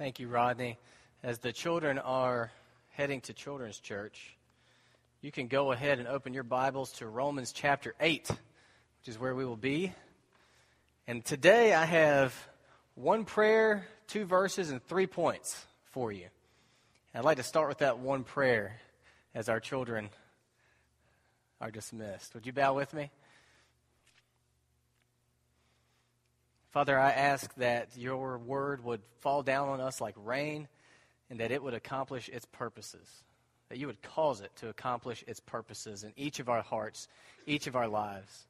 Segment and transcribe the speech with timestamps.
[0.00, 0.78] Thank you, Rodney.
[1.22, 2.50] As the children are
[2.88, 4.34] heading to Children's Church,
[5.20, 9.34] you can go ahead and open your Bibles to Romans chapter 8, which is where
[9.34, 9.92] we will be.
[11.06, 12.34] And today I have
[12.94, 16.28] one prayer, two verses, and three points for you.
[17.14, 18.80] I'd like to start with that one prayer
[19.34, 20.08] as our children
[21.60, 22.32] are dismissed.
[22.32, 23.10] Would you bow with me?
[26.70, 30.68] Father, I ask that your word would fall down on us like rain
[31.28, 33.24] and that it would accomplish its purposes,
[33.68, 37.08] that you would cause it to accomplish its purposes in each of our hearts,
[37.44, 38.46] each of our lives,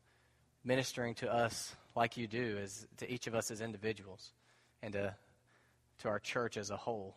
[0.64, 4.32] ministering to us like you do, as, to each of us as individuals,
[4.82, 5.14] and to,
[6.00, 7.16] to our church as a whole.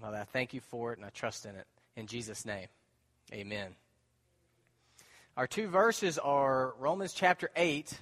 [0.00, 1.66] Father, I thank you for it and I trust in it.
[1.96, 2.68] In Jesus' name,
[3.30, 3.74] amen.
[5.36, 7.92] Our two verses are Romans chapter 8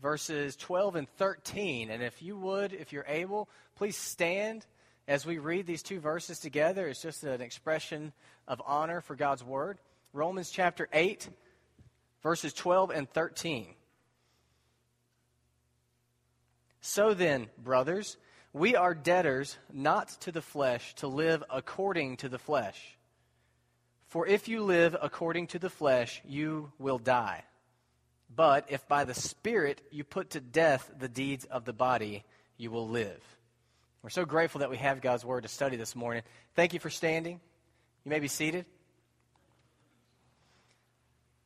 [0.00, 1.90] verses 12 and 13.
[1.90, 4.66] And if you would, if you're able, please stand
[5.08, 6.86] as we read these two verses together.
[6.88, 8.12] It's just an expression
[8.48, 9.78] of honor for God's word.
[10.12, 11.28] Romans chapter 8,
[12.22, 13.74] verses 12 and 13.
[16.80, 18.16] So then, brothers,
[18.52, 22.96] we are debtors not to the flesh to live according to the flesh.
[24.06, 27.44] For if you live according to the flesh, you will die.
[28.34, 32.24] But if by the Spirit you put to death the deeds of the body,
[32.56, 33.22] you will live.
[34.02, 36.22] We're so grateful that we have God's Word to study this morning.
[36.54, 37.40] Thank you for standing.
[38.04, 38.66] You may be seated.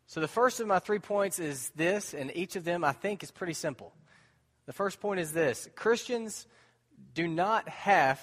[0.06, 3.22] So, the first of my three points is this, and each of them I think
[3.22, 3.92] is pretty simple.
[4.66, 6.46] The first point is this Christians
[7.14, 8.20] do not have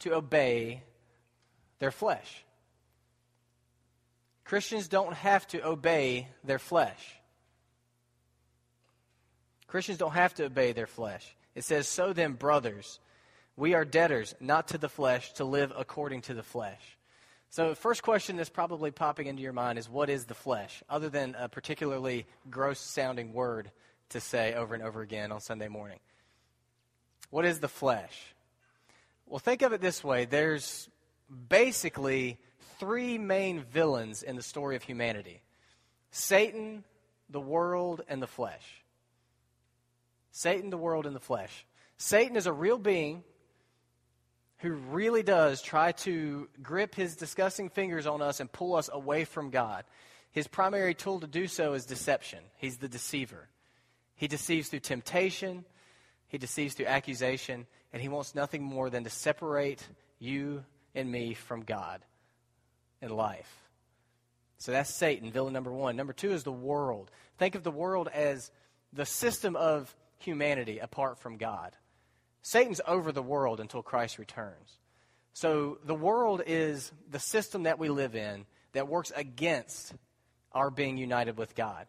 [0.00, 0.82] to obey
[1.78, 2.44] their flesh.
[4.44, 7.17] Christians don't have to obey their flesh.
[9.68, 11.36] Christians don't have to obey their flesh.
[11.54, 12.98] It says, So then, brothers,
[13.56, 16.80] we are debtors, not to the flesh, to live according to the flesh.
[17.50, 20.82] So, the first question that's probably popping into your mind is what is the flesh?
[20.88, 23.70] Other than a particularly gross sounding word
[24.10, 25.98] to say over and over again on Sunday morning.
[27.30, 28.34] What is the flesh?
[29.26, 30.88] Well, think of it this way there's
[31.48, 32.38] basically
[32.78, 35.42] three main villains in the story of humanity
[36.10, 36.84] Satan,
[37.28, 38.82] the world, and the flesh.
[40.38, 41.66] Satan, the world, and the flesh.
[41.96, 43.24] Satan is a real being
[44.58, 49.24] who really does try to grip his disgusting fingers on us and pull us away
[49.24, 49.82] from God.
[50.30, 52.38] His primary tool to do so is deception.
[52.54, 53.48] He's the deceiver.
[54.14, 55.64] He deceives through temptation,
[56.28, 59.84] he deceives through accusation, and he wants nothing more than to separate
[60.20, 62.00] you and me from God
[63.02, 63.52] in life.
[64.58, 65.96] So that's Satan, villain number one.
[65.96, 67.10] Number two is the world.
[67.38, 68.52] Think of the world as
[68.92, 71.76] the system of humanity apart from God.
[72.42, 74.78] Satan's over the world until Christ returns.
[75.32, 79.94] So the world is the system that we live in that works against
[80.52, 81.86] our being united with God.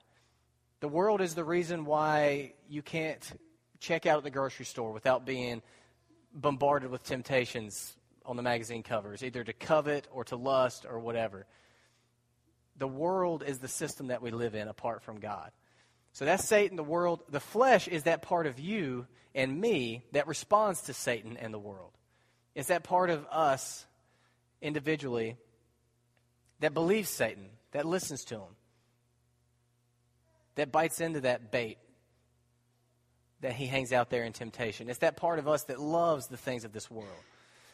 [0.82, 3.24] The world is the reason why you can't
[3.80, 5.62] check out at the grocery store without being
[6.34, 11.48] bombarded with temptations on the magazine covers, either to covet or to lust or whatever.
[12.78, 15.52] The world is the system that we live in apart from God.
[16.20, 17.22] So that's Satan, the world.
[17.30, 21.60] The flesh is that part of you and me that responds to Satan and the
[21.60, 21.94] world.
[22.56, 23.86] It's that part of us
[24.62, 25.38] individually
[26.60, 28.56] that believes Satan, that listens to him,
[30.56, 31.78] that bites into that bait
[33.40, 34.90] that he hangs out there in temptation.
[34.90, 37.08] It's that part of us that loves the things of this world.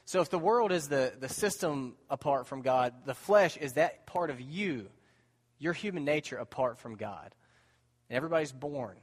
[0.06, 4.06] So if the world is the, the system apart from God, the flesh is that
[4.06, 4.90] part of you,
[5.58, 7.34] your human nature apart from God.
[8.10, 8.96] And everybody's born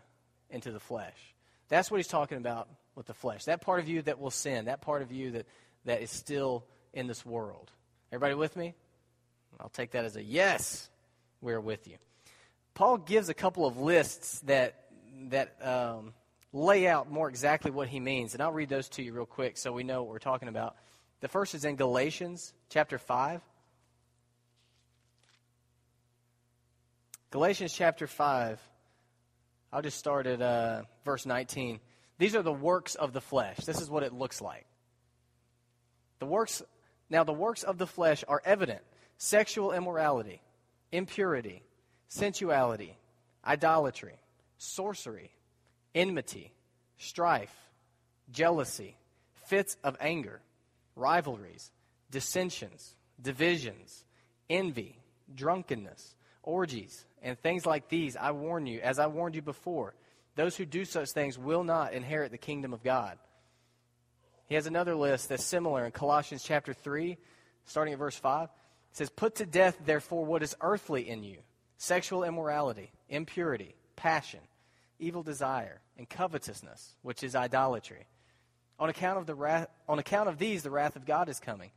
[0.51, 1.17] into the flesh.
[1.69, 3.45] That's what he's talking about with the flesh.
[3.45, 5.47] That part of you that will sin, that part of you that,
[5.85, 7.71] that is still in this world.
[8.13, 8.75] Everybody with me?
[9.59, 10.89] I'll take that as a yes.
[11.41, 11.97] We're with you.
[12.75, 14.79] Paul gives a couple of lists that
[15.29, 16.15] that um,
[16.53, 19.57] lay out more exactly what he means, and I'll read those to you real quick
[19.57, 20.77] so we know what we're talking about.
[21.21, 23.41] The first is in Galatians chapter five.
[27.31, 28.60] Galatians chapter five.
[29.72, 31.80] I'll just start at uh, verse 19.
[32.19, 33.57] These are the works of the flesh.
[33.59, 34.66] This is what it looks like.
[36.19, 36.63] The works,
[37.09, 38.83] now the works of the flesh are evident
[39.16, 40.42] sexual immorality,
[40.91, 41.63] impurity,
[42.09, 42.97] sensuality,
[43.47, 44.21] idolatry,
[44.59, 45.30] sorcery,
[45.95, 46.53] enmity,
[46.98, 47.54] strife,
[48.30, 48.97] jealousy,
[49.47, 50.41] fits of anger,
[50.97, 51.71] rivalries,
[52.10, 54.04] dissensions, divisions,
[54.51, 54.98] envy,
[55.34, 59.95] drunkenness, orgies and things like these, I warn you, as I warned you before,
[60.34, 63.19] those who do such things will not inherit the kingdom of God.
[64.47, 67.16] He has another list that's similar in Colossians chapter 3,
[67.65, 68.45] starting at verse 5.
[68.45, 68.51] It
[68.97, 71.39] says, Put to death, therefore, what is earthly in you
[71.78, 74.41] sexual immorality, impurity, passion,
[74.98, 78.07] evil desire, and covetousness, which is idolatry.
[78.78, 81.71] On account of, the wrath, on account of these, the wrath of God is coming.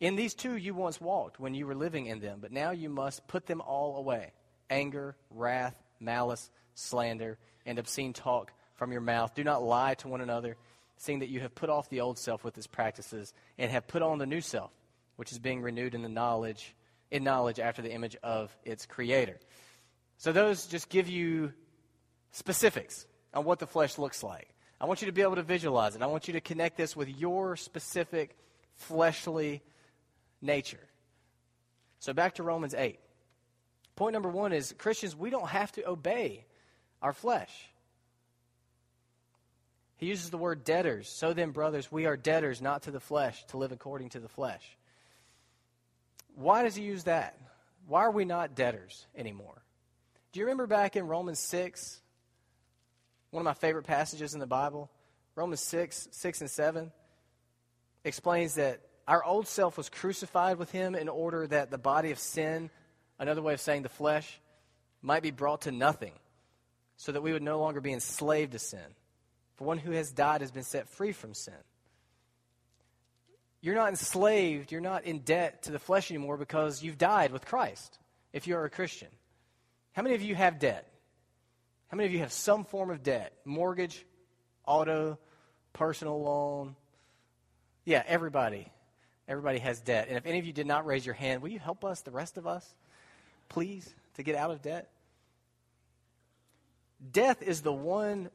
[0.00, 2.88] In these two you once walked when you were living in them, but now you
[2.88, 4.32] must put them all away
[4.72, 9.34] anger, wrath, malice, slander, and obscene talk from your mouth.
[9.34, 10.56] Do not lie to one another,
[10.96, 14.02] seeing that you have put off the old self with its practices, and have put
[14.02, 14.70] on the new self,
[15.16, 16.74] which is being renewed in the knowledge
[17.12, 19.38] in knowledge after the image of its creator.
[20.16, 21.52] So those just give you
[22.30, 24.48] specifics on what the flesh looks like.
[24.80, 26.00] I want you to be able to visualize it.
[26.02, 28.34] I want you to connect this with your specific
[28.74, 29.62] fleshly
[30.40, 30.88] nature.
[32.00, 32.98] So back to Romans 8.
[33.96, 36.44] Point number one is Christians, we don't have to obey
[37.00, 37.52] our flesh.
[39.96, 41.08] He uses the word debtors.
[41.08, 44.28] So then, brothers, we are debtors not to the flesh, to live according to the
[44.28, 44.76] flesh.
[46.34, 47.38] Why does he use that?
[47.86, 49.62] Why are we not debtors anymore?
[50.32, 52.00] Do you remember back in Romans 6,
[53.30, 54.90] one of my favorite passages in the Bible?
[55.34, 56.92] Romans 6, 6 and 7
[58.04, 62.18] explains that our old self was crucified with him in order that the body of
[62.18, 62.70] sin,
[63.22, 64.40] another way of saying the flesh,
[65.00, 66.12] might be brought to nothing,
[66.96, 68.80] so that we would no longer be enslaved to sin.
[69.56, 71.54] For one who has died has been set free from sin.
[73.60, 77.46] You're not enslaved, you're not in debt to the flesh anymore because you've died with
[77.46, 77.98] Christ
[78.32, 79.08] if you're a Christian.
[79.92, 80.88] How many of you have debt?
[81.88, 83.34] How many of you have some form of debt?
[83.44, 84.04] Mortgage,
[84.66, 85.18] auto,
[85.72, 86.74] personal loan?
[87.84, 88.66] Yeah, everybody.
[89.28, 90.08] Everybody has debt.
[90.08, 92.10] And if any of you did not raise your hand, will you help us, the
[92.10, 92.74] rest of us,
[93.52, 94.88] please, to get out of debt?
[97.12, 98.30] Death is the one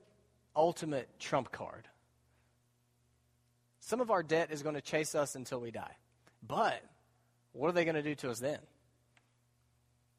[0.55, 1.87] ultimate trump card.
[3.79, 5.95] Some of our debt is going to chase us until we die.
[6.45, 6.83] But
[7.53, 8.59] what are they going to do to us then?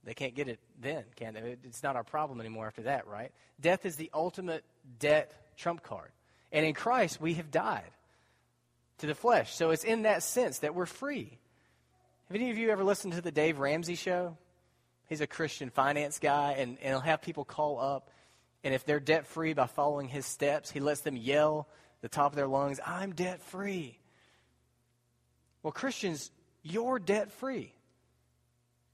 [0.04, 1.56] They can't get it then, can they?
[1.64, 3.30] It's not our problem anymore after that, right?
[3.60, 4.64] Death is the ultimate
[4.98, 6.10] debt trump card.
[6.50, 7.90] And in Christ, we have died
[8.98, 9.54] to the flesh.
[9.54, 11.38] So it's in that sense that we're free.
[12.28, 14.36] Have any of you ever listened to the Dave Ramsey show?
[15.08, 18.10] He's a Christian finance guy, and, and he'll have people call up.
[18.62, 21.68] And if they're debt free by following his steps, he lets them yell
[22.00, 23.98] the top of their lungs, I'm debt free.
[25.62, 26.30] Well, Christians,
[26.62, 27.72] you're debt free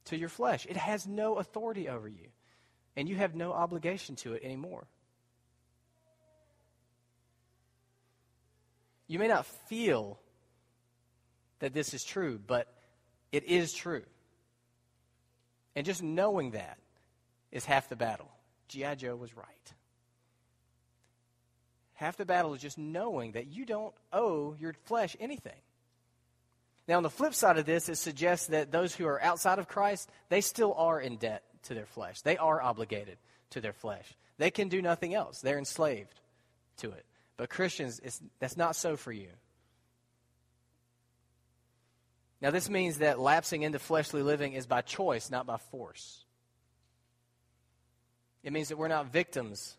[0.07, 0.67] to your flesh.
[0.67, 2.29] It has no authority over you,
[2.97, 4.87] and you have no obligation to it anymore.
[9.07, 10.19] You may not feel
[11.59, 12.73] that this is true, but
[13.33, 14.03] it is true.
[15.77, 16.79] And just knowing that
[17.51, 18.31] is half the battle.
[18.69, 18.95] G.I.
[18.95, 19.75] Joe was right.
[21.95, 25.61] Half the battle is just knowing that you don't owe your flesh anything.
[26.87, 29.69] Now, on the flip side of this, it suggests that those who are outside of
[29.69, 32.21] Christ, they still are in debt to their flesh.
[32.21, 33.17] They are obligated
[33.51, 34.15] to their flesh.
[34.39, 35.41] They can do nothing else.
[35.41, 36.21] They're enslaved
[36.79, 37.07] to it.
[37.37, 38.01] But Christians,
[38.39, 39.29] that's not so for you.
[42.45, 46.27] Now, this means that lapsing into fleshly living is by choice, not by force.
[48.43, 49.79] It means that we're not victims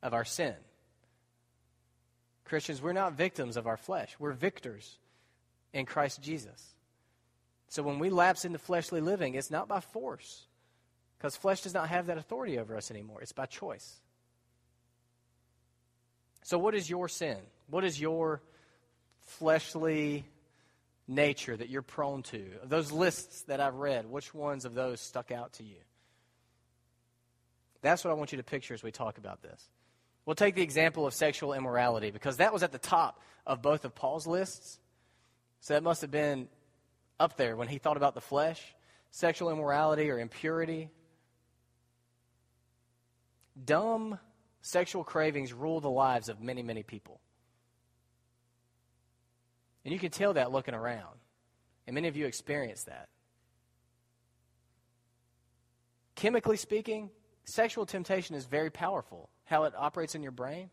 [0.00, 0.54] of our sin.
[2.44, 4.14] Christians, we're not victims of our flesh.
[4.20, 4.96] We're victors
[5.72, 6.64] in Christ Jesus.
[7.68, 10.46] So when we lapse into fleshly living, it's not by force,
[11.18, 13.22] because flesh does not have that authority over us anymore.
[13.22, 13.98] It's by choice.
[16.44, 17.38] So, what is your sin?
[17.68, 18.40] What is your
[19.18, 20.26] fleshly
[21.08, 22.44] nature that you're prone to?
[22.64, 25.78] Those lists that I've read, which ones of those stuck out to you?
[27.82, 29.68] That's what I want you to picture as we talk about this.
[30.26, 33.84] We'll take the example of sexual immorality because that was at the top of both
[33.84, 34.78] of Paul's lists.
[35.60, 36.48] So that must have been
[37.18, 38.62] up there when he thought about the flesh,
[39.10, 40.90] sexual immorality or impurity.
[43.64, 44.18] Dumb
[44.60, 47.20] sexual cravings rule the lives of many, many people.
[49.84, 51.18] And you can tell that looking around.
[51.86, 53.08] And many of you experience that.
[56.14, 57.10] Chemically speaking,
[57.44, 60.68] sexual temptation is very powerful how it operates in your brain.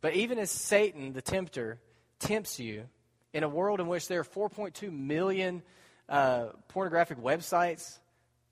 [0.00, 1.78] But even as Satan, the tempter,
[2.18, 2.84] tempts you
[3.32, 5.62] in a world in which there are 4.2 million
[6.08, 7.98] uh, pornographic websites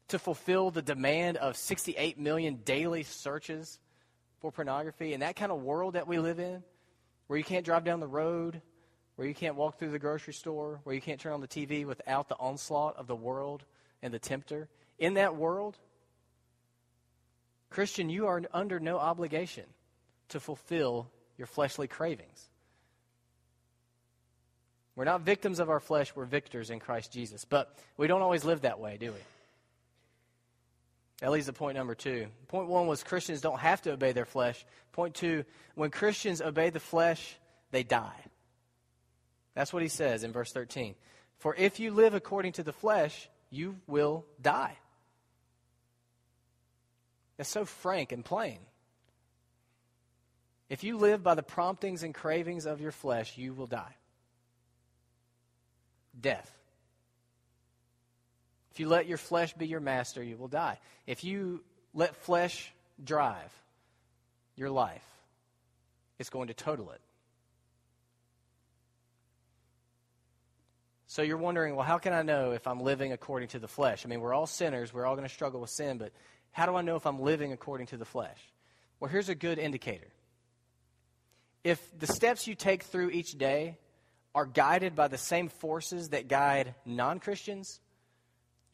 [0.08, 3.78] to fulfill the demand of 68 million daily searches
[4.40, 6.62] for pornography, in that kind of world that we live in,
[7.28, 8.60] where you can't drive down the road,
[9.16, 11.86] where you can't walk through the grocery store, where you can't turn on the TV
[11.86, 13.64] without the onslaught of the world
[14.02, 14.68] and the tempter,
[14.98, 15.78] in that world,
[17.70, 19.64] Christian, you are under no obligation
[20.30, 22.48] to fulfill your fleshly cravings.
[24.96, 27.44] We're not victims of our flesh, we're victors in Christ Jesus.
[27.44, 29.18] But we don't always live that way, do we?
[31.20, 32.28] That leads to point number two.
[32.46, 34.64] Point one was Christians don't have to obey their flesh.
[34.92, 35.44] Point two,
[35.74, 37.36] when Christians obey the flesh,
[37.70, 38.24] they die.
[39.54, 40.94] That's what he says in verse 13.
[41.38, 44.76] For if you live according to the flesh, you will die.
[47.38, 48.58] It's so frank and plain.
[50.68, 53.96] If you live by the promptings and cravings of your flesh, you will die.
[56.20, 56.57] Death.
[58.78, 60.78] If you let your flesh be your master, you will die.
[61.04, 63.52] If you let flesh drive
[64.54, 65.02] your life,
[66.20, 67.00] it's going to total it.
[71.08, 74.06] So you're wondering, well, how can I know if I'm living according to the flesh?
[74.06, 74.94] I mean, we're all sinners.
[74.94, 76.12] We're all going to struggle with sin, but
[76.52, 78.38] how do I know if I'm living according to the flesh?
[79.00, 80.06] Well, here's a good indicator.
[81.64, 83.76] If the steps you take through each day
[84.36, 87.80] are guided by the same forces that guide non Christians,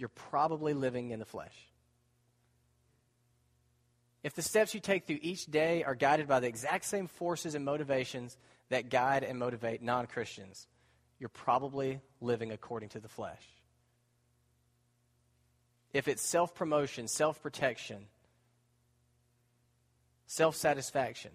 [0.04, 1.56] you're probably living in the flesh.
[4.22, 7.54] If the steps you take through each day are guided by the exact same forces
[7.54, 8.36] and motivations
[8.68, 10.68] that guide and motivate non Christians,
[11.18, 13.40] you're probably living according to the flesh.
[15.94, 18.04] If it's self promotion, self protection,
[20.26, 21.30] self satisfaction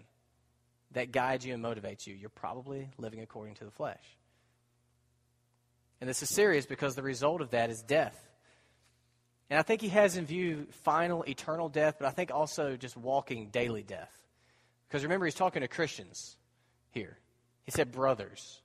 [0.92, 4.16] that guides you and motivates you, you're probably living according to the flesh.
[6.00, 8.29] And this is serious because the result of that is death.
[9.50, 12.96] And I think he has in view final eternal death, but I think also just
[12.96, 14.12] walking daily death.
[14.88, 16.38] Because remember, he's talking to Christians
[16.92, 17.18] here.
[17.64, 18.62] He said brothers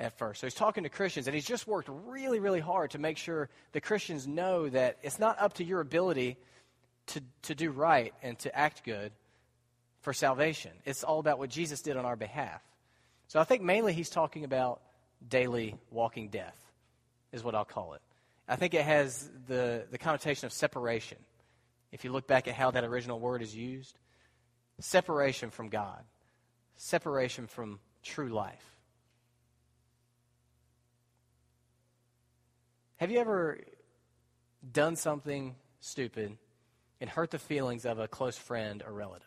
[0.00, 0.40] at first.
[0.40, 3.48] So he's talking to Christians, and he's just worked really, really hard to make sure
[3.72, 6.36] the Christians know that it's not up to your ability
[7.08, 9.12] to, to do right and to act good
[10.00, 10.72] for salvation.
[10.84, 12.62] It's all about what Jesus did on our behalf.
[13.28, 14.80] So I think mainly he's talking about
[15.26, 16.58] daily walking death,
[17.32, 18.02] is what I'll call it.
[18.48, 21.18] I think it has the, the connotation of separation.
[21.92, 23.98] If you look back at how that original word is used,
[24.80, 26.02] separation from God,
[26.76, 28.76] separation from true life.
[32.96, 33.60] Have you ever
[34.72, 36.36] done something stupid
[37.00, 39.26] and hurt the feelings of a close friend or relative?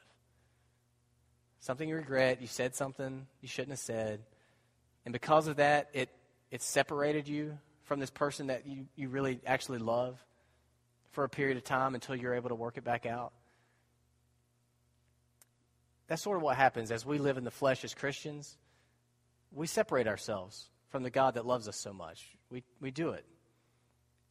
[1.60, 4.22] Something you regret, you said something you shouldn't have said,
[5.06, 6.10] and because of that, it,
[6.52, 7.58] it separated you
[7.88, 10.20] from this person that you, you really actually love
[11.12, 13.32] for a period of time until you're able to work it back out.
[16.08, 18.58] That's sort of what happens as we live in the flesh as Christians.
[19.52, 22.38] We separate ourselves from the God that loves us so much.
[22.50, 23.26] We, we do it.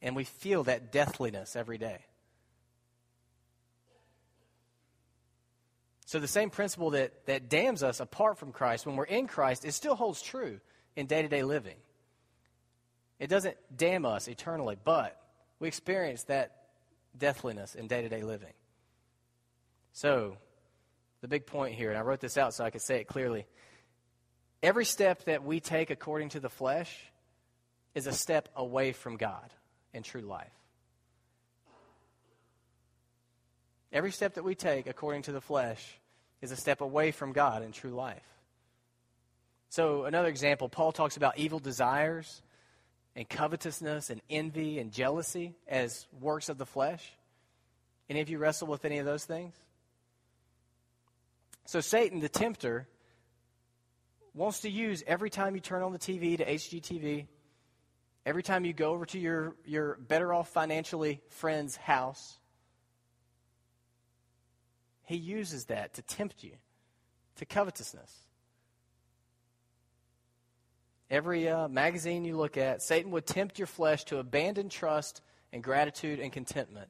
[0.01, 1.99] And we feel that deathliness every day.
[6.05, 9.65] So the same principle that, that damns us apart from Christ when we're in Christ,
[9.65, 10.59] it still holds true
[10.95, 11.75] in day to day living.
[13.19, 15.19] It doesn't damn us eternally, but
[15.59, 16.55] we experience that
[17.17, 18.53] deathliness in day to day living.
[19.93, 20.37] So,
[21.21, 23.45] the big point here, and I wrote this out so I could say it clearly
[24.61, 26.95] every step that we take according to the flesh
[27.95, 29.53] is a step away from God
[29.93, 30.51] and true life.
[33.91, 35.99] Every step that we take according to the flesh
[36.41, 38.21] is a step away from God and true life.
[39.69, 42.41] So, another example, Paul talks about evil desires
[43.17, 47.11] and covetousness and envy and jealousy as works of the flesh.
[48.09, 49.53] Any of you wrestle with any of those things?
[51.65, 52.87] So, Satan, the tempter,
[54.33, 57.27] wants to use every time you turn on the TV to HGTV
[58.27, 62.37] Every time you go over to your, your better off financially friend's house,
[65.05, 66.51] he uses that to tempt you
[67.37, 68.26] to covetousness.
[71.09, 75.21] Every uh, magazine you look at, Satan would tempt your flesh to abandon trust
[75.53, 76.89] and gratitude and contentment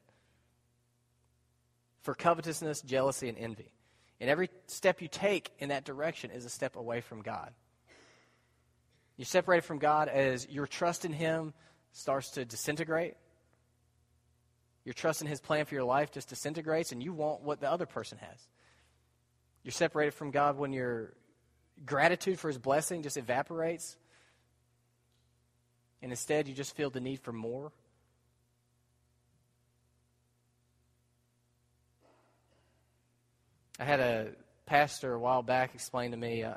[2.01, 3.71] for covetousness, jealousy, and envy.
[4.19, 7.53] And every step you take in that direction is a step away from God.
[9.17, 11.53] You're separated from God as your trust in Him
[11.91, 13.15] starts to disintegrate.
[14.85, 17.69] Your trust in His plan for your life just disintegrates, and you want what the
[17.69, 18.47] other person has.
[19.63, 21.13] You're separated from God when your
[21.85, 23.97] gratitude for His blessing just evaporates,
[26.01, 27.71] and instead you just feel the need for more.
[33.79, 34.29] I had a
[34.65, 36.43] pastor a while back explain to me.
[36.43, 36.55] Uh,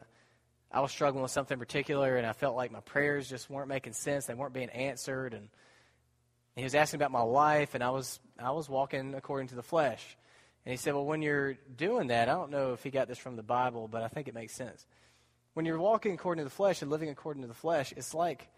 [0.73, 3.93] I was struggling with something particular, and I felt like my prayers just weren't making
[3.93, 4.27] sense.
[4.27, 5.49] They weren't being answered, and
[6.57, 9.63] he was asking about my life, and I was I was walking according to the
[9.63, 10.17] flesh.
[10.65, 13.19] And he said, Well, when you're doing that, I don't know if he got this
[13.19, 14.87] from the Bible, but I think it makes sense.
[15.55, 18.49] When you're walking according to the flesh and living according to the flesh, it's like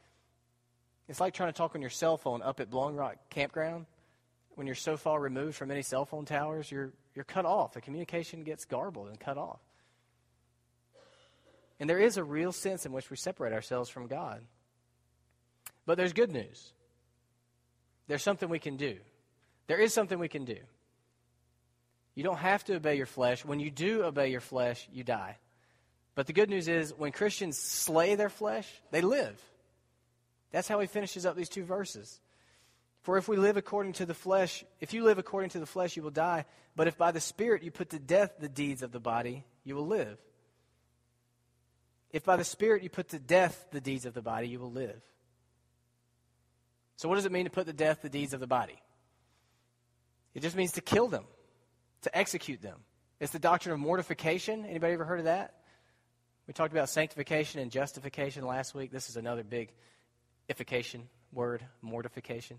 [1.08, 3.86] it's like trying to talk on your cell phone up at Blowing Rock Campground.
[4.54, 7.74] When you're so far removed from any cell phone towers, you're you're cut off.
[7.74, 9.60] The communication gets garbled and cut off.
[11.80, 14.42] And there is a real sense in which we separate ourselves from God.
[15.84, 16.72] But there's good news.
[18.06, 18.98] There's something we can do.
[19.66, 20.58] There is something we can do.
[22.14, 23.44] You don't have to obey your flesh.
[23.44, 25.38] When you do obey your flesh, you die.
[26.14, 29.40] But the good news is, when Christians slay their flesh, they live.
[30.52, 32.20] That's how he finishes up these two verses.
[33.02, 35.96] For if we live according to the flesh, if you live according to the flesh,
[35.96, 36.44] you will die.
[36.76, 39.74] But if by the Spirit you put to death the deeds of the body, you
[39.74, 40.18] will live.
[42.12, 44.70] If by the Spirit you put to death the deeds of the body, you will
[44.70, 45.00] live.
[46.96, 48.80] So, what does it mean to put to death the deeds of the body?
[50.34, 51.24] It just means to kill them,
[52.02, 52.78] to execute them.
[53.18, 54.64] It's the doctrine of mortification.
[54.66, 55.54] Anybody ever heard of that?
[56.46, 58.92] We talked about sanctification and justification last week.
[58.92, 59.72] This is another big
[60.50, 62.58] ification word, mortification.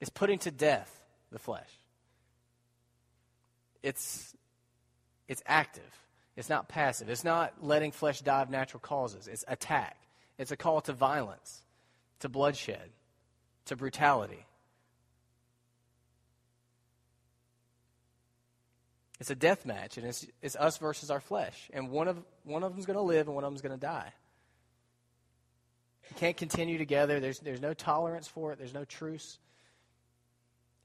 [0.00, 1.68] It's putting to death the flesh.
[3.82, 4.34] It's,
[5.28, 5.82] it's active.
[6.36, 7.08] It's not passive.
[7.10, 9.28] It's not letting flesh die of natural causes.
[9.28, 9.96] It's attack.
[10.38, 11.62] It's a call to violence,
[12.20, 12.90] to bloodshed,
[13.66, 14.46] to brutality.
[19.18, 21.68] It's a death match, and it's, it's us versus our flesh.
[21.74, 23.80] And one of, one of them's going to live, and one of them's going to
[23.80, 24.14] die.
[26.10, 27.20] You can't continue together.
[27.20, 29.38] There's, there's no tolerance for it, there's no truce.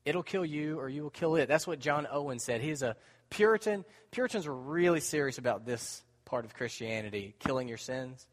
[0.06, 1.48] It'll kill you, or you will kill it.
[1.48, 2.62] That's what John Owen said.
[2.62, 2.96] He's a
[3.32, 3.84] Puritan.
[4.12, 8.28] Puritans were really serious about this part of Christianity, killing your sins.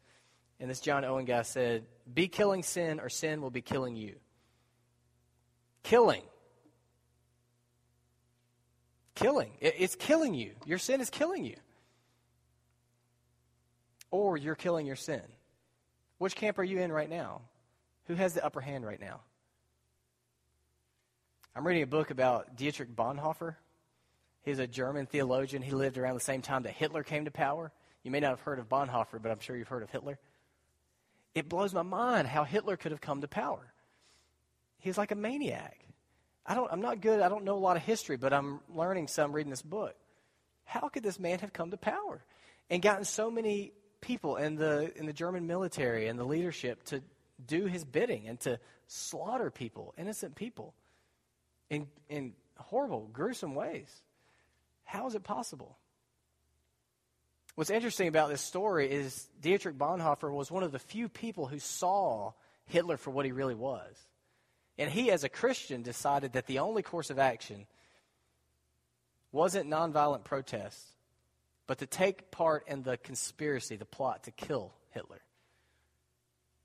[0.59, 4.15] And this John Owen guy said, Be killing sin, or sin will be killing you.
[5.81, 6.21] Killing
[9.15, 9.51] killing.
[9.61, 10.51] It's killing you.
[10.65, 11.55] Your sin is killing you.
[14.11, 15.21] Or you're killing your sin.
[16.23, 17.41] Which camp are you in right now?
[18.05, 19.19] Who has the upper hand right now?
[21.53, 23.57] I'm reading a book about Dietrich Bonhoeffer.
[24.43, 25.61] He's a German theologian.
[25.61, 27.73] He lived around the same time that Hitler came to power.
[28.03, 30.17] You may not have heard of Bonhoeffer, but I'm sure you've heard of Hitler.
[31.35, 33.73] It blows my mind how Hitler could have come to power.
[34.77, 35.77] He's like a maniac.
[36.45, 37.19] I don't, I'm not good.
[37.19, 39.93] I don't know a lot of history, but I'm learning some reading this book.
[40.63, 42.23] How could this man have come to power
[42.69, 47.01] and gotten so many people in the, in the German military and the leadership to
[47.45, 50.73] do his bidding and to slaughter people, innocent people,
[51.69, 53.89] in, in horrible, gruesome ways?
[54.83, 55.77] How is it possible?
[57.55, 61.59] What's interesting about this story is Dietrich Bonhoeffer was one of the few people who
[61.59, 62.33] saw
[62.65, 63.95] Hitler for what he really was.
[64.77, 67.67] And he, as a Christian, decided that the only course of action
[69.31, 70.92] wasn't nonviolent protest,
[71.67, 75.21] but to take part in the conspiracy, the plot to kill Hitler.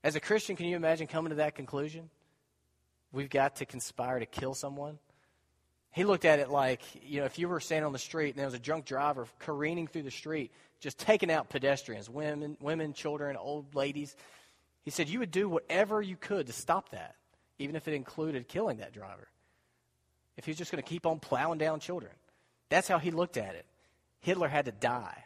[0.04, 2.10] As a Christian, can you imagine coming to that conclusion?
[3.12, 4.98] We've got to conspire to kill someone.
[5.92, 8.38] He looked at it like, you know, if you were standing on the street and
[8.38, 12.92] there was a drunk driver careening through the street, just taking out pedestrians, women, women,
[12.92, 14.14] children, old ladies.
[14.84, 17.16] He said you would do whatever you could to stop that
[17.58, 19.28] even if it included killing that driver.
[20.36, 22.12] If he was just going to keep on plowing down children.
[22.68, 23.66] That's how he looked at it.
[24.20, 25.24] Hitler had to die.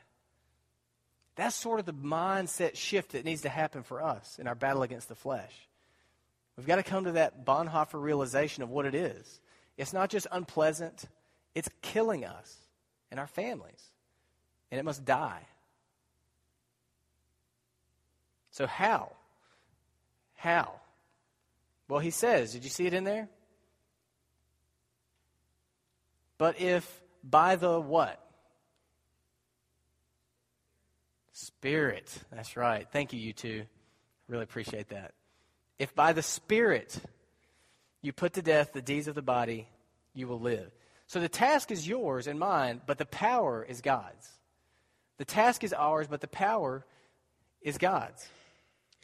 [1.34, 4.82] That's sort of the mindset shift that needs to happen for us in our battle
[4.82, 5.52] against the flesh.
[6.56, 9.40] We've got to come to that Bonhoeffer realization of what it is.
[9.78, 11.06] It's not just unpleasant,
[11.54, 12.56] it's killing us
[13.10, 13.82] and our families.
[14.70, 15.46] And it must die.
[18.50, 19.12] So, how?
[20.34, 20.72] How?
[21.88, 23.28] Well, he says, did you see it in there?
[26.38, 28.21] But if by the what?
[31.42, 32.12] Spirit.
[32.30, 32.86] That's right.
[32.92, 33.64] Thank you, you two.
[34.28, 35.12] Really appreciate that.
[35.78, 36.96] If by the Spirit
[38.00, 39.68] you put to death the deeds of the body,
[40.14, 40.70] you will live.
[41.06, 44.28] So the task is yours and mine, but the power is God's.
[45.18, 46.86] The task is ours, but the power
[47.60, 48.26] is God's.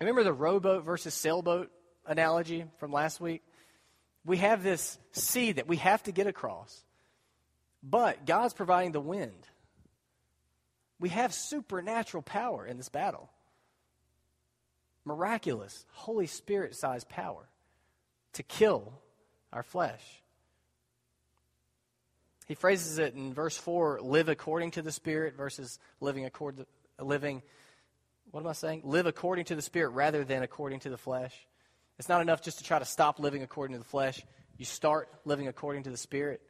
[0.00, 1.70] Remember the rowboat versus sailboat
[2.06, 3.42] analogy from last week?
[4.24, 6.84] We have this sea that we have to get across,
[7.82, 9.48] but God's providing the wind.
[11.00, 13.30] We have supernatural power in this battle.
[15.04, 17.48] Miraculous, Holy Spirit sized power
[18.34, 18.92] to kill
[19.52, 20.02] our flesh.
[22.46, 26.66] He phrases it in verse 4 live according to the Spirit versus living according
[26.98, 27.42] living,
[28.30, 28.82] what am I saying?
[28.84, 31.34] Live according to the Spirit rather than according to the flesh.
[31.98, 34.22] It's not enough just to try to stop living according to the flesh.
[34.56, 36.40] You start living according to the Spirit.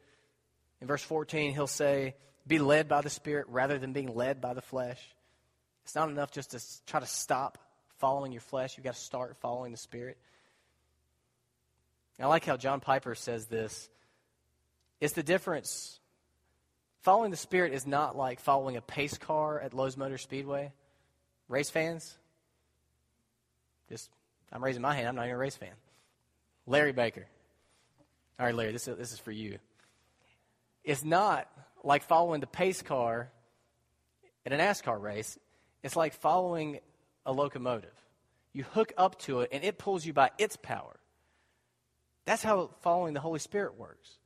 [0.81, 2.15] In verse 14, he'll say,
[2.49, 5.01] Be led by the Spirit rather than being led by the flesh.
[5.85, 7.59] It's not enough just to try to stop
[7.99, 8.77] following your flesh.
[8.77, 10.17] You've got to start following the Spirit.
[12.21, 13.89] I like how John Piper says this.
[15.01, 16.01] It's the difference.
[17.03, 20.73] Following the Spirit is not like following a pace car at Lowe's Motor Speedway.
[21.49, 22.17] Race fans?
[23.89, 24.11] Just,
[24.53, 25.09] I'm raising my hand.
[25.09, 25.73] I'm not even a race fan.
[26.67, 27.27] Larry Baker.
[28.39, 29.59] All right, Larry, this is, this is for you.
[30.85, 31.49] It's not
[31.85, 33.31] like following the pace car
[34.45, 35.39] in a NASCAR race.
[35.83, 36.81] It's like following
[37.25, 37.95] a locomotive.
[38.53, 40.99] You hook up to it, and it pulls you by its power.
[42.25, 44.19] That's how following the Holy Spirit works.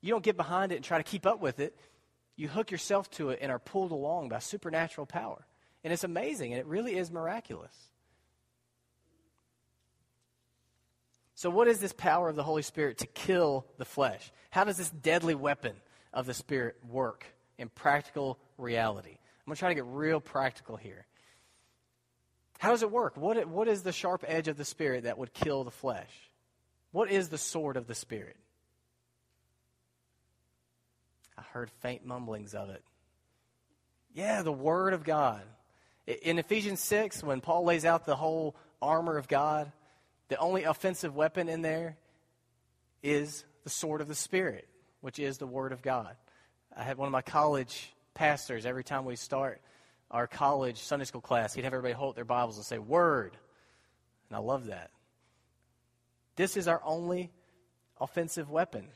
[0.00, 1.76] You don't get behind it and try to keep up with it.
[2.36, 5.46] You hook yourself to it and are pulled along by supernatural power.
[5.84, 7.74] And it's amazing, and it really is miraculous.
[11.34, 14.30] So, what is this power of the Holy Spirit to kill the flesh?
[14.50, 15.74] How does this deadly weapon
[16.12, 17.24] of the Spirit work
[17.58, 19.10] in practical reality?
[19.10, 21.06] I'm going to try to get real practical here.
[22.58, 23.16] How does it work?
[23.16, 26.10] What, what is the sharp edge of the Spirit that would kill the flesh?
[26.92, 28.36] What is the sword of the Spirit?
[31.36, 32.82] I heard faint mumblings of it.
[34.14, 35.42] Yeah, the Word of God.
[36.06, 39.72] In Ephesians 6, when Paul lays out the whole armor of God,
[40.28, 41.96] the only offensive weapon in there
[43.02, 44.68] is the sword of the Spirit,
[45.02, 46.16] which is the Word of God.
[46.74, 49.60] I had one of my college pastors, every time we start
[50.10, 53.36] our college Sunday school class, he'd have everybody hold their Bibles and say, Word.
[54.28, 54.90] And I love that.
[56.36, 57.30] This is our only
[58.00, 58.88] offensive weapon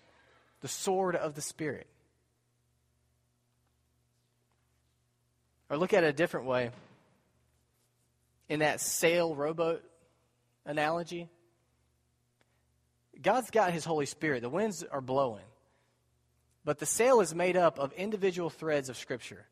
[0.63, 1.87] the sword of the Spirit.
[5.69, 6.71] Or look at it a different way.
[8.49, 9.83] In that sail rowboat
[10.65, 11.29] analogy,
[13.21, 14.43] God's got His Holy Spirit.
[14.43, 15.45] The winds are blowing.
[16.67, 19.47] But the sail is made up of individual threads of Scripture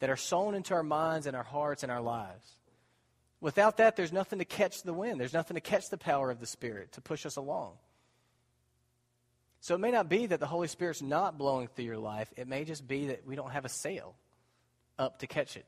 [0.00, 2.56] that are sown into our minds and our hearts and our lives.
[3.40, 5.20] Without that, there's nothing to catch the wind.
[5.20, 7.74] There's nothing to catch the power of the Spirit to push us along.
[9.60, 12.28] So it may not be that the Holy Spirit's not blowing through your life.
[12.36, 14.16] It may just be that we don't have a sail
[14.98, 15.66] up to catch it.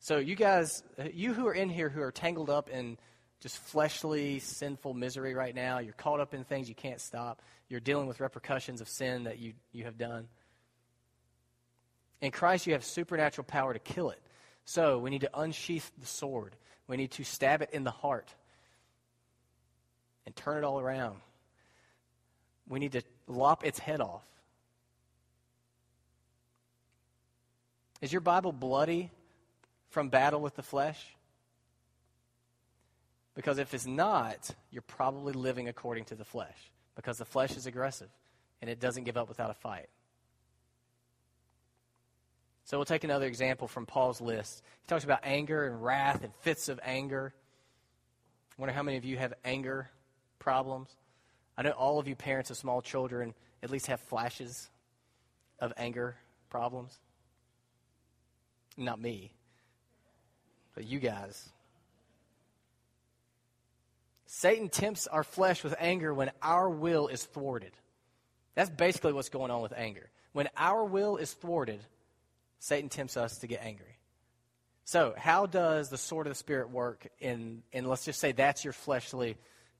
[0.00, 2.96] So, you guys, you who are in here who are tangled up in
[3.40, 7.80] just fleshly, sinful misery right now, you're caught up in things you can't stop, you're
[7.80, 10.28] dealing with repercussions of sin that you, you have done.
[12.20, 14.20] In Christ, you have supernatural power to kill it.
[14.64, 16.56] So, we need to unsheath the sword,
[16.88, 18.32] we need to stab it in the heart
[20.24, 21.16] and turn it all around.
[22.68, 24.24] We need to lop its head off.
[28.00, 29.10] Is your Bible bloody
[29.88, 31.16] from battle with the flesh?
[33.36, 36.72] Because if it's not, you're probably living according to the flesh.
[36.96, 38.08] Because the flesh is aggressive
[38.60, 39.88] and it doesn't give up without a fight.
[42.64, 44.62] So we'll take another example from Paul's list.
[44.80, 47.32] He talks about anger and wrath and fits of anger.
[48.58, 49.90] I wonder how many of you have anger
[50.38, 50.88] problems.
[51.56, 54.68] I know all of you parents of small children at least have flashes
[55.60, 56.16] of anger
[56.48, 56.98] problems.
[58.76, 59.32] Not me,
[60.74, 61.50] but you guys.
[64.26, 67.72] Satan tempts our flesh with anger when our will is thwarted.
[68.54, 70.10] That's basically what's going on with anger.
[70.32, 71.80] When our will is thwarted,
[72.58, 73.98] Satan tempts us to get angry.
[74.84, 78.64] So, how does the sword of the Spirit work in, in let's just say that's
[78.64, 79.36] your fleshly,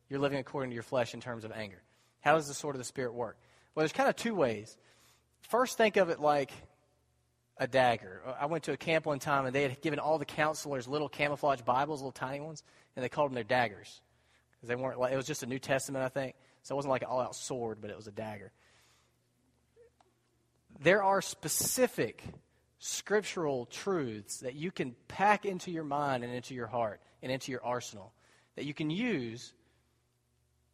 [0.09, 1.83] you're living according to your flesh in terms of anger?
[2.21, 3.37] How does the sword of the Spirit work?
[3.75, 4.77] Well, there's kind of two ways.
[5.43, 6.51] First, think of it like
[7.57, 8.21] a dagger.
[8.39, 11.09] I went to a camp one time and they had given all the counselors little
[11.09, 12.63] camouflage Bibles, little tiny ones,
[12.95, 14.01] and they called them their daggers.
[14.67, 16.35] Because they weren't like, it was just a New Testament, I think.
[16.63, 18.51] So it wasn't like an all out sword, but it was a dagger.
[20.81, 22.25] There are specific
[22.79, 27.53] scriptural truths that you can pack into your mind and into your heart and into
[27.53, 28.13] your arsenal
[28.57, 29.53] that you can use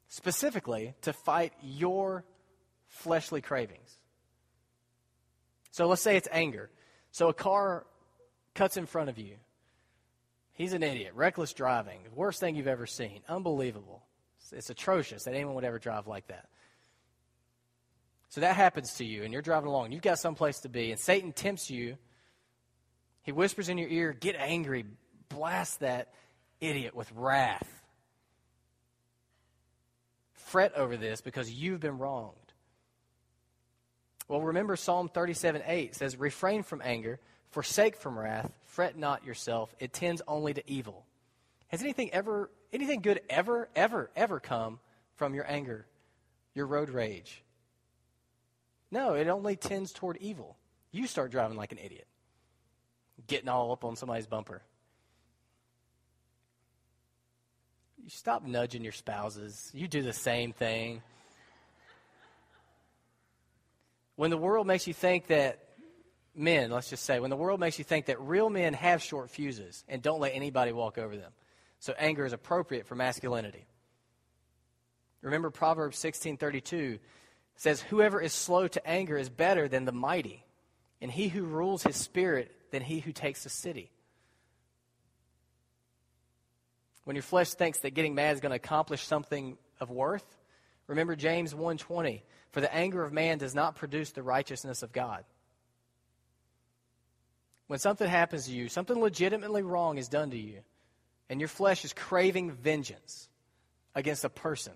[0.08, 2.24] specifically to fight your
[2.88, 3.98] fleshly cravings.
[5.70, 6.70] So let's say it's anger.
[7.10, 7.86] So a car
[8.54, 9.36] cuts in front of you.
[10.54, 11.12] He's an idiot.
[11.14, 12.00] Reckless driving.
[12.14, 13.20] Worst thing you've ever seen.
[13.28, 14.02] Unbelievable.
[14.40, 16.48] It's, it's atrocious that anyone would ever drive like that.
[18.28, 19.92] So that happens to you, and you're driving along.
[19.92, 21.98] You've got someplace to be, and Satan tempts you.
[23.22, 24.84] He whispers in your ear, Get angry.
[25.28, 26.12] Blast that
[26.60, 27.68] idiot with wrath.
[30.34, 32.36] Fret over this because you've been wronged.
[34.28, 37.20] Well, remember Psalm 37 8 says, Refrain from anger,
[37.52, 39.74] forsake from wrath, fret not yourself.
[39.78, 41.06] It tends only to evil.
[41.68, 44.80] Has anything ever, anything good ever, ever, ever come
[45.14, 45.86] from your anger
[46.54, 47.42] your road rage.
[48.90, 50.56] No, it only tends toward evil.
[50.90, 52.06] You start driving like an idiot,
[53.26, 54.62] getting all up on somebody's bumper.
[58.02, 59.70] You stop nudging your spouses.
[59.72, 61.02] You do the same thing.
[64.16, 65.58] When the world makes you think that
[66.34, 69.30] men, let's just say, when the world makes you think that real men have short
[69.30, 71.32] fuses and don't let anybody walk over them.
[71.78, 73.66] So anger is appropriate for masculinity.
[75.20, 76.98] Remember Proverbs 16:32
[77.56, 80.44] says whoever is slow to anger is better than the mighty,
[81.00, 83.90] and he who rules his spirit than he who takes a city.
[87.04, 90.38] When your flesh thinks that getting mad is going to accomplish something of worth,
[90.86, 95.24] remember James 1:20, for the anger of man does not produce the righteousness of God.
[97.66, 100.58] When something happens to you, something legitimately wrong is done to you,
[101.28, 103.28] and your flesh is craving vengeance
[103.94, 104.74] against a person.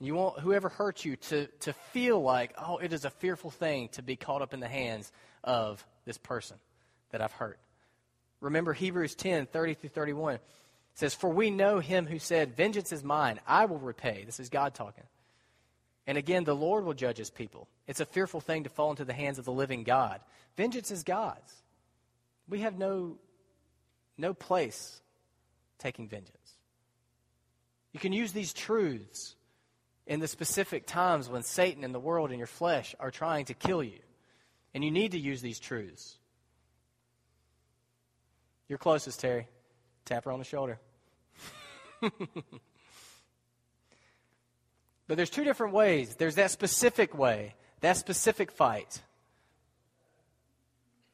[0.00, 3.88] You want whoever hurt you to, to feel like, oh, it is a fearful thing
[3.90, 5.10] to be caught up in the hands
[5.42, 6.56] of this person
[7.10, 7.58] that I've hurt.
[8.40, 10.38] Remember Hebrews 10 30 through 31.
[10.94, 14.24] Says, For we know him who said, Vengeance is mine, I will repay.
[14.24, 15.04] This is God talking.
[16.08, 17.68] And again, the Lord will judge his people.
[17.86, 20.20] It's a fearful thing to fall into the hands of the living God.
[20.56, 21.52] Vengeance is God's.
[22.48, 23.18] We have no,
[24.16, 25.02] no place
[25.78, 26.54] taking vengeance.
[27.92, 29.36] You can use these truths
[30.06, 33.54] in the specific times when Satan and the world and your flesh are trying to
[33.54, 34.00] kill you.
[34.72, 36.16] And you need to use these truths.
[38.66, 39.46] You're closest, Terry.
[40.06, 40.80] Tap her on the shoulder.
[45.08, 46.14] But there's two different ways.
[46.14, 49.00] There's that specific way, that specific fight.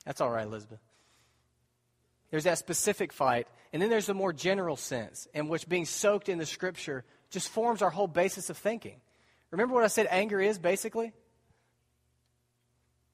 [0.04, 0.80] That's all right, Elizabeth.
[2.30, 6.28] There's that specific fight, and then there's the more general sense in which being soaked
[6.28, 9.00] in the scripture just forms our whole basis of thinking.
[9.52, 11.12] Remember what I said anger is basically?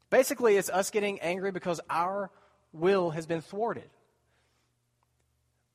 [0.08, 2.30] Basically, it's us getting angry because our
[2.72, 3.90] will has been thwarted.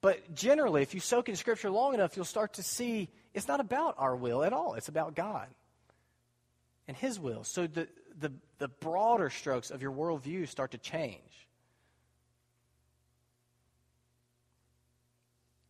[0.06, 3.60] But generally, if you soak in Scripture long enough, you'll start to see it's not
[3.60, 4.76] about our will at all.
[4.76, 5.48] It's about God
[6.88, 7.44] and His will.
[7.44, 7.88] So the,
[8.20, 11.48] the, the broader strokes of your worldview start to change.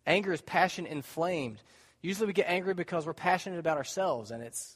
[0.05, 1.63] Anger is passion inflamed.
[2.01, 4.75] Usually we get angry because we're passionate about ourselves and it's,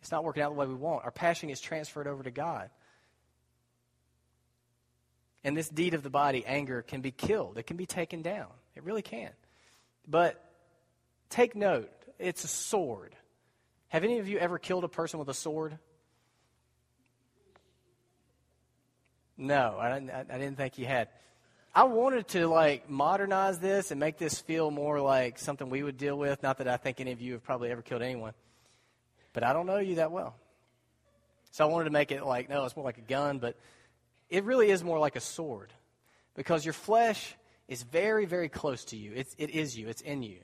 [0.00, 1.04] it's not working out the way we want.
[1.04, 2.70] Our passion is transferred over to God.
[5.46, 7.56] And this deed of the body, anger, can be killed.
[7.56, 8.48] It can be taken down.
[8.74, 9.30] It really can.
[10.08, 10.44] But
[11.30, 13.14] take note it's a sword.
[13.90, 15.78] Have any of you ever killed a person with a sword?
[19.38, 21.08] No, I didn't, I didn't think you had.
[21.72, 25.96] I wanted to like modernize this and make this feel more like something we would
[25.96, 26.42] deal with.
[26.42, 28.32] Not that I think any of you have probably ever killed anyone,
[29.32, 30.34] but I don't know you that well.
[31.52, 33.56] So I wanted to make it like, no, it's more like a gun, but
[34.28, 35.72] it really is more like a sword
[36.34, 37.34] because your flesh
[37.68, 39.12] is very, very close to you.
[39.14, 40.38] It's, it is you, it's in you.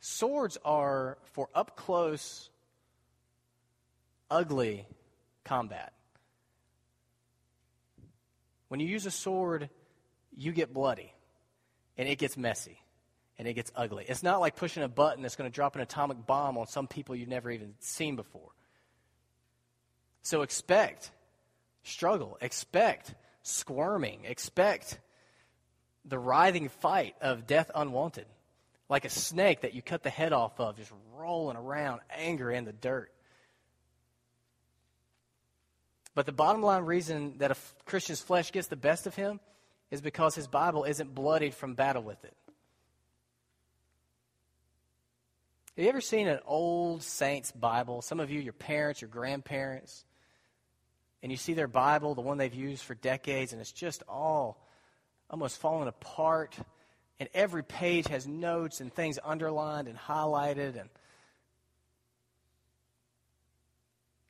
[0.00, 2.48] Swords are for up close,
[4.30, 4.86] ugly
[5.44, 5.92] combat.
[8.68, 9.68] When you use a sword,
[10.36, 11.12] you get bloody
[11.98, 12.78] and it gets messy
[13.38, 14.04] and it gets ugly.
[14.08, 16.86] It's not like pushing a button that's going to drop an atomic bomb on some
[16.86, 18.50] people you've never even seen before.
[20.22, 21.10] So expect
[21.82, 22.38] struggle.
[22.40, 24.24] Expect squirming.
[24.24, 24.98] Expect
[26.04, 28.26] the writhing fight of death unwanted,
[28.88, 32.64] like a snake that you cut the head off of, just rolling around, anger in
[32.64, 33.12] the dirt.
[36.14, 39.40] But the bottom line reason that a Christian's flesh gets the best of him
[39.90, 42.34] is because his Bible isn't bloodied from battle with it.
[45.76, 48.02] Have you ever seen an old saint's Bible?
[48.02, 50.04] Some of you, your parents, your grandparents
[51.22, 54.66] and you see their Bible, the one they've used for decades, and it's just all
[55.28, 56.56] almost falling apart.
[57.18, 60.80] And every page has notes and things underlined and highlighted.
[60.80, 60.88] And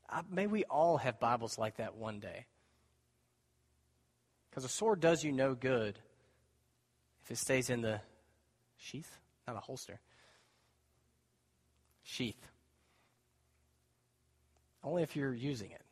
[0.09, 2.47] I, may we all have Bibles like that one day.
[4.51, 5.99] Because a sword does you no good
[7.25, 8.01] if it stays in the
[8.77, 10.01] sheath, not a holster.
[12.03, 12.49] Sheath.
[14.83, 15.83] Only if you're using it.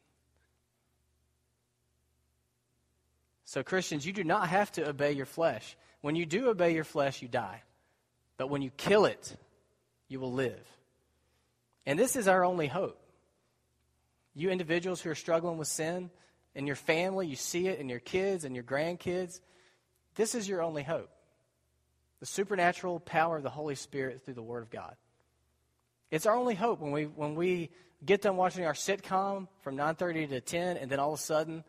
[3.48, 5.74] So, Christians, you do not have to obey your flesh.
[6.02, 7.62] When you do obey your flesh, you die.
[8.36, 9.34] But when you kill it,
[10.06, 10.60] you will live.
[11.86, 13.00] And this is our only hope.
[14.34, 16.10] You individuals who are struggling with sin,
[16.54, 19.40] in your family, you see it in your kids and your grandkids,
[20.14, 21.08] this is your only hope.
[22.20, 24.94] The supernatural power of the Holy Spirit through the Word of God.
[26.10, 27.70] It's our only hope when we, when we
[28.04, 31.64] get done watching our sitcom from 9.30 to 10, and then all of a sudden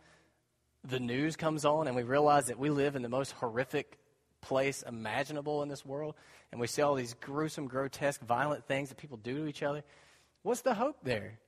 [0.83, 3.97] the news comes on and we realize that we live in the most horrific
[4.41, 6.15] place imaginable in this world,
[6.51, 9.83] and we see all these gruesome, grotesque, violent things that people do to each other.
[10.43, 11.39] What's the hope there?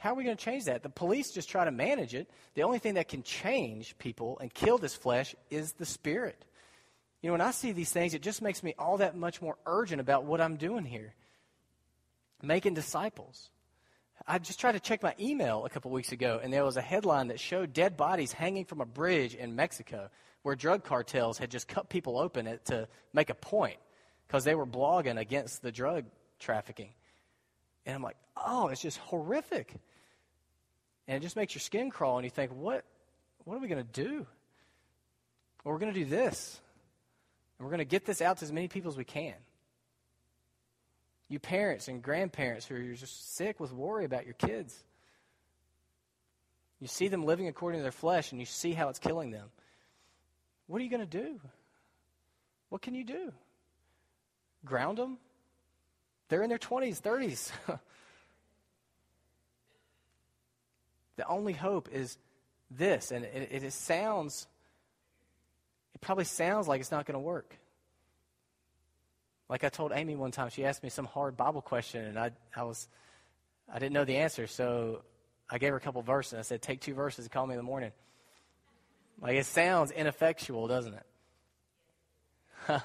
[0.00, 0.82] How are we going to change that?
[0.82, 2.30] The police just try to manage it.
[2.54, 6.44] The only thing that can change people and kill this flesh is the spirit.
[7.20, 9.56] You know, when I see these things, it just makes me all that much more
[9.66, 11.14] urgent about what I'm doing here
[12.42, 13.50] making disciples.
[14.26, 16.82] I just tried to check my email a couple weeks ago, and there was a
[16.82, 20.10] headline that showed dead bodies hanging from a bridge in Mexico
[20.42, 23.78] where drug cartels had just cut people open to make a point
[24.26, 26.04] because they were blogging against the drug
[26.38, 26.90] trafficking.
[27.86, 29.74] And I'm like, oh, it's just horrific.
[31.08, 32.84] And it just makes your skin crawl, and you think, what,
[33.44, 34.26] what are we going to do?
[35.64, 36.60] Well, we're going to do this.
[37.58, 39.34] And we're going to get this out to as many people as we can.
[41.32, 44.78] You parents and grandparents who are just sick with worry about your kids.
[46.78, 49.48] You see them living according to their flesh and you see how it's killing them.
[50.66, 51.40] What are you going to do?
[52.68, 53.32] What can you do?
[54.66, 55.16] Ground them?
[56.28, 57.50] They're in their 20s, 30s.
[61.16, 62.18] the only hope is
[62.70, 64.46] this, and it, it sounds,
[65.94, 67.56] it probably sounds like it's not going to work.
[69.52, 72.30] Like I told Amy one time, she asked me some hard Bible question, and I,
[72.56, 72.88] I was,
[73.70, 75.02] I didn't know the answer, so
[75.50, 76.38] I gave her a couple verses.
[76.38, 77.92] I said, "Take two verses and call me in the morning."
[79.20, 81.02] Like it sounds ineffectual, doesn't it?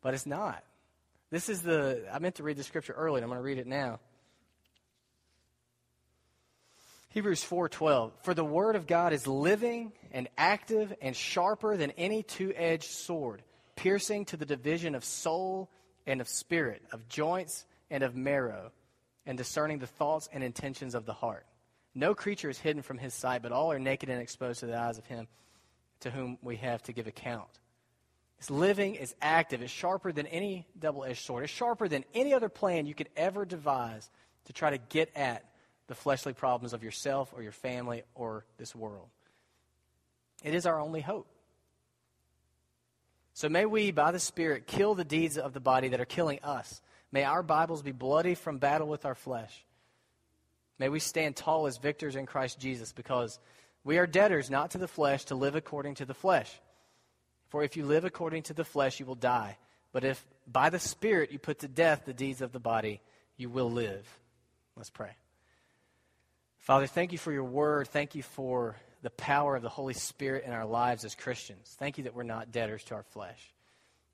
[0.00, 0.64] but it's not.
[1.28, 2.06] This is the.
[2.10, 3.22] I meant to read the scripture earlier.
[3.22, 4.00] I'm going to read it now.
[7.10, 12.22] Hebrews 4:12 For the word of God is living and active and sharper than any
[12.22, 13.42] two-edged sword
[13.76, 15.70] piercing to the division of soul
[16.06, 18.72] and of spirit, of joints and of marrow,
[19.26, 21.46] and discerning the thoughts and intentions of the heart.
[21.94, 24.76] No creature is hidden from his sight, but all are naked and exposed to the
[24.76, 25.28] eyes of him
[26.00, 27.48] to whom we have to give account.
[28.38, 31.44] It's living, it's active, it's sharper than any double edged sword.
[31.44, 34.10] It's sharper than any other plan you could ever devise
[34.46, 35.44] to try to get at
[35.86, 39.08] the fleshly problems of yourself or your family or this world.
[40.42, 41.26] It is our only hope.
[43.34, 46.38] So may we, by the Spirit, kill the deeds of the body that are killing
[46.42, 46.80] us.
[47.10, 49.64] May our Bibles be bloody from battle with our flesh.
[50.78, 53.38] May we stand tall as victors in Christ Jesus because
[53.82, 56.50] we are debtors not to the flesh to live according to the flesh.
[57.48, 59.58] For if you live according to the flesh, you will die.
[59.92, 63.00] But if by the Spirit you put to death the deeds of the body,
[63.36, 64.08] you will live.
[64.76, 65.10] Let's pray.
[66.58, 67.88] Father, thank you for your word.
[67.88, 71.76] Thank you for the power of the Holy Spirit in our lives as Christians.
[71.78, 73.52] Thank you that we're not debtors to our flesh.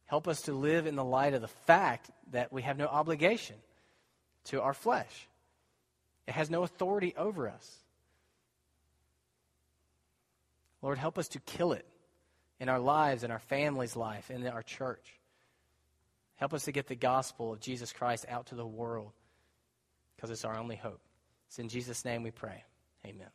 [0.06, 3.54] Help us to live in the light of the fact that we have no obligation
[4.46, 5.28] to our flesh,
[6.26, 7.76] it has no authority over us.
[10.82, 11.86] Lord, help us to kill it
[12.58, 15.20] in our lives, in our family's life, in our church.
[16.36, 19.12] Help us to get the gospel of Jesus Christ out to the world
[20.16, 21.00] because it's our only hope.
[21.46, 22.64] It's in Jesus' name we pray.
[23.04, 23.28] Amen.